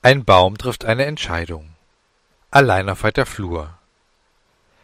[0.00, 1.70] Ein Baum trifft eine Entscheidung.
[2.52, 3.76] Allein auf weiter Flur.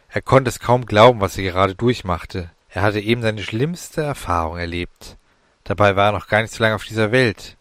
[0.09, 2.51] Er konnte es kaum glauben, was er gerade durchmachte.
[2.69, 5.15] Er hatte eben seine schlimmste Erfahrung erlebt.
[5.63, 7.55] Dabei war er noch gar nicht so lange auf dieser Welt.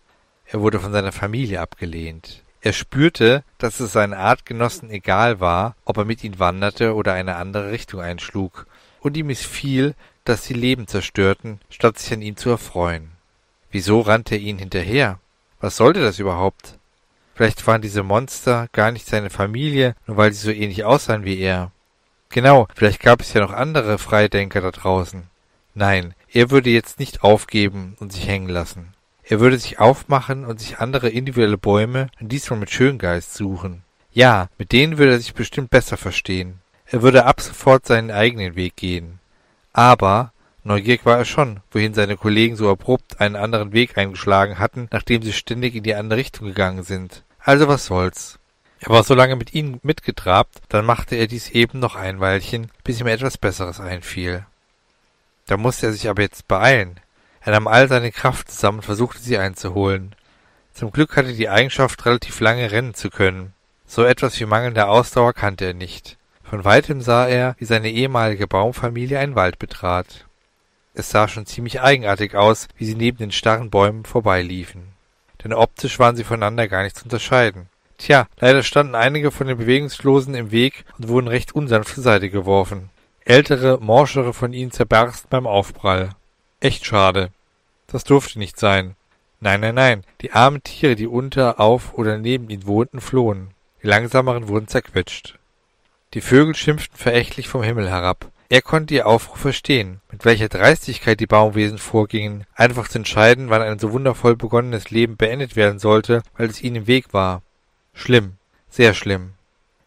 [0.46, 2.42] Er wurde von seiner Familie abgelehnt.
[2.60, 7.36] Er spürte, dass es seinen Artgenossen egal war, ob er mit ihnen wanderte oder eine
[7.36, 8.66] andere Richtung einschlug,
[8.98, 9.94] und ihm missfiel,
[10.24, 13.12] dass sie Leben zerstörten, statt sich an ihm zu erfreuen.
[13.70, 15.20] Wieso rannte er ihnen hinterher?
[15.60, 16.78] Was sollte das überhaupt?
[17.34, 21.38] Vielleicht waren diese Monster gar nicht seine Familie, nur weil sie so ähnlich aussahen wie
[21.38, 21.72] er.
[22.30, 25.24] Genau, vielleicht gab es ja noch andere Freidenker da draußen.
[25.74, 28.94] Nein, er würde jetzt nicht aufgeben und sich hängen lassen.
[29.24, 33.82] Er würde sich aufmachen und sich andere individuelle Bäume, diesmal mit Schöngeist, suchen.
[34.12, 36.60] Ja, mit denen würde er sich bestimmt besser verstehen.
[36.86, 39.18] Er würde ab sofort seinen eigenen Weg gehen.
[39.72, 40.32] Aber
[40.64, 45.22] neugierig war er schon, wohin seine Kollegen so abrupt einen anderen Weg eingeschlagen hatten, nachdem
[45.22, 47.22] sie ständig in die andere Richtung gegangen sind.
[47.38, 48.38] Also was soll's.
[48.80, 52.70] Er war so lange mit ihnen mitgetrabt, dann machte er dies eben noch ein Weilchen,
[52.82, 54.44] bis ihm etwas Besseres einfiel.
[55.46, 57.00] Da musste er sich aber jetzt beeilen.
[57.40, 60.14] Er nahm all seine Kraft zusammen und versuchte sie einzuholen.
[60.72, 63.52] Zum Glück hatte die Eigenschaft, relativ lange rennen zu können.
[63.86, 66.16] So etwas wie mangelnde Ausdauer kannte er nicht.
[66.42, 70.26] Von weitem sah er, wie seine ehemalige Baumfamilie einen Wald betrat.
[70.94, 74.94] Es sah schon ziemlich eigenartig aus, wie sie neben den starren Bäumen vorbeiliefen
[75.44, 77.68] denn optisch waren sie voneinander gar nicht zu unterscheiden.
[77.98, 82.30] Tja, leider standen einige von den Bewegungslosen im Weg und wurden recht unsanft zur Seite
[82.30, 82.90] geworfen.
[83.24, 86.10] Ältere, morschere von ihnen zerbersten beim Aufprall.
[86.60, 87.30] Echt schade.
[87.86, 88.96] Das durfte nicht sein.
[89.40, 93.50] Nein, nein, nein, die armen Tiere, die unter, auf oder neben ihnen wohnten, flohen.
[93.82, 95.38] Die langsameren wurden zerquetscht.
[96.14, 98.30] Die Vögel schimpften verächtlich vom Himmel herab.
[98.54, 103.62] Er konnte ihr Aufruf verstehen, mit welcher Dreistigkeit die Baumwesen vorgingen, einfach zu entscheiden, wann
[103.62, 107.42] ein so wundervoll begonnenes Leben beendet werden sollte, weil es ihnen im Weg war.
[107.94, 108.34] Schlimm,
[108.68, 109.32] sehr schlimm.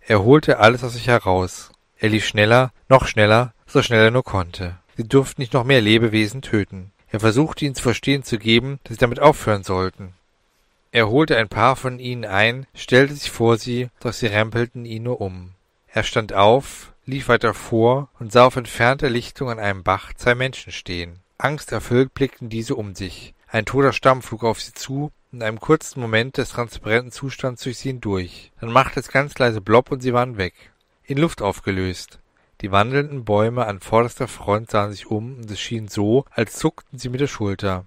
[0.01, 1.71] Er holte alles aus sich heraus.
[1.97, 4.75] Er lief schneller, noch schneller, so schnell er nur konnte.
[4.97, 6.91] Sie durften nicht noch mehr Lebewesen töten.
[7.09, 10.13] Er versuchte ihnen zu verstehen zu geben, dass sie damit aufhören sollten.
[10.91, 15.03] Er holte ein paar von ihnen ein, stellte sich vor sie, doch sie rempelten ihn
[15.03, 15.53] nur um.
[15.87, 20.35] Er stand auf, lief weiter vor und sah auf entfernter Lichtung an einem Bach zwei
[20.35, 21.19] Menschen stehen.
[21.37, 23.33] Angsterfüllt blickten diese um sich.
[23.47, 27.77] Ein toter Stamm flog auf sie zu, in einem kurzen Moment des transparenten Zustands durch
[27.77, 28.51] sie hindurch.
[28.59, 30.53] Dann machte es ganz leise Blob und sie waren weg.
[31.03, 32.19] In Luft aufgelöst.
[32.61, 36.97] Die wandelnden Bäume an vorderster Front sahen sich um und es schien so, als zuckten
[36.97, 37.85] sie mit der Schulter.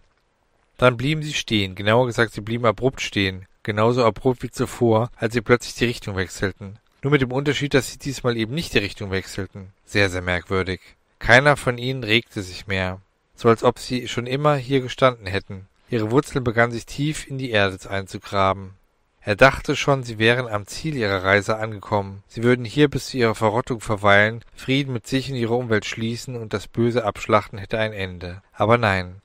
[0.76, 5.34] Dann blieben sie stehen, genauer gesagt, sie blieben abrupt stehen, genauso abrupt wie zuvor, als
[5.34, 6.78] sie plötzlich die Richtung wechselten.
[7.02, 9.72] Nur mit dem Unterschied, dass sie diesmal eben nicht die Richtung wechselten.
[9.84, 10.80] Sehr, sehr merkwürdig.
[11.18, 13.00] Keiner von ihnen regte sich mehr.
[13.34, 15.66] So als ob sie schon immer hier gestanden hätten.
[15.88, 18.74] Ihre Wurzeln begannen sich tief in die Erde einzugraben.
[19.22, 22.22] Er dachte schon, sie wären am Ziel ihrer Reise angekommen.
[22.26, 26.36] Sie würden hier bis zu ihrer Verrottung verweilen, Frieden mit sich und ihrer Umwelt schließen
[26.36, 28.42] und das böse Abschlachten hätte ein Ende.
[28.52, 29.20] Aber nein.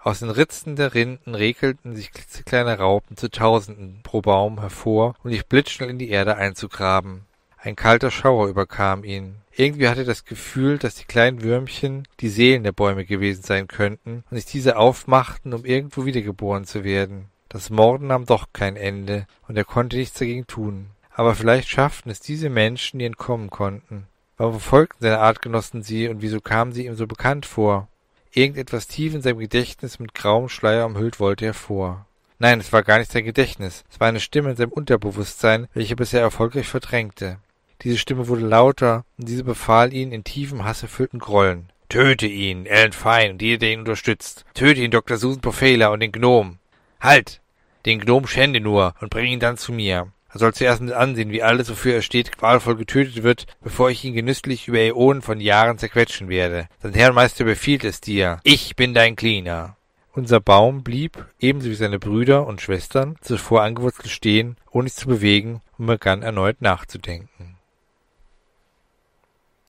[0.00, 5.30] Aus den Ritzen der Rinden rekelten sich klitzekleine Raupen zu Tausenden pro Baum hervor, um
[5.30, 7.22] sich blitzschnell in die Erde einzugraben.
[7.60, 9.34] Ein kalter Schauer überkam ihn.
[9.52, 13.66] Irgendwie hatte er das Gefühl, dass die kleinen Würmchen die Seelen der Bäume gewesen sein
[13.66, 17.26] könnten und sich diese aufmachten, um irgendwo wiedergeboren zu werden.
[17.48, 20.90] Das Morden nahm doch kein Ende, und er konnte nichts dagegen tun.
[21.10, 24.06] Aber vielleicht schafften es diese Menschen, die entkommen konnten.
[24.36, 27.88] Warum verfolgten seine Artgenossen sie, und wieso kamen sie ihm so bekannt vor?
[28.32, 32.06] Irgendetwas tief in seinem Gedächtnis mit grauem Schleier umhüllt wollte hervor.
[32.38, 35.96] Nein, es war gar nicht sein Gedächtnis, es war eine Stimme in seinem Unterbewusstsein, welche
[35.96, 37.38] bisher erfolgreich verdrängte.
[37.82, 41.70] Diese Stimme wurde lauter, und diese befahl ihn in tiefem, hasserfüllten Grollen.
[41.88, 44.44] Töte ihn, Ellen Fine und jeder, der ihn unterstützt.
[44.54, 45.16] Töte ihn, Dr.
[45.16, 46.58] Susan Pofela und den Gnom.
[47.00, 47.40] Halt!
[47.86, 50.12] Den Gnom schände nur und bring ihn dann zu mir.
[50.30, 54.04] Er soll zuerst mit ansehen, wie alles, wofür er steht, qualvoll getötet wird, bevor ich
[54.04, 56.68] ihn genüsslich über Äonen von Jahren zerquetschen werde.
[56.82, 58.40] Sein Herrenmeister befiehlt es dir.
[58.42, 59.76] Ich bin dein Cleaner.
[60.12, 65.06] Unser Baum blieb, ebenso wie seine Brüder und Schwestern, zuvor angewurzelt stehen, ohne sich zu
[65.06, 67.57] bewegen und begann erneut nachzudenken.